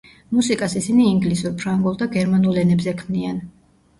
[0.35, 3.37] მუსიკას ისინი ინგლისურ, ფრანგულ და გერმანულ ენებზე ქმნიან.